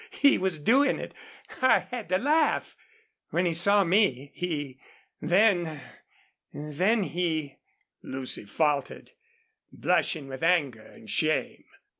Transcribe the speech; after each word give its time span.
He 0.17 0.39
was 0.39 0.57
doing 0.57 0.97
it. 0.97 1.13
I 1.61 1.77
had 1.91 2.09
to 2.09 2.17
laugh. 2.17 2.75
When 3.29 3.45
he 3.45 3.53
saw 3.53 3.83
me 3.83 4.31
he 4.33 4.79
then 5.21 5.79
then 6.51 7.03
he" 7.03 7.59
Lucy 8.01 8.45
faltered, 8.45 9.11
blushing 9.71 10.27
with 10.27 10.41
anger 10.41 10.81
and 10.81 11.07
shame. 11.07 11.65